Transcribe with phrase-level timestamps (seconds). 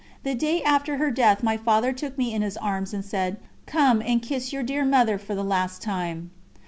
[0.23, 4.01] The day after her death my Father took me in his arms and said: "Come
[4.01, 6.31] and kiss your dear Mother for the last time."